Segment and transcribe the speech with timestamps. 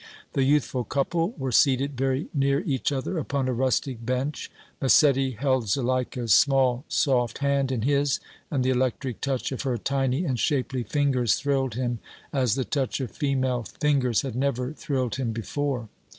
[0.33, 4.49] The youthful couple were seated very near each other upon a rustic bench.
[4.81, 8.19] Massetti held Zuleika's small, soft hand in his
[8.49, 11.99] and the electric touch of her tiny and shapely fingers thrilled him
[12.33, 15.87] as the touch of female fingers had never thrilled him before.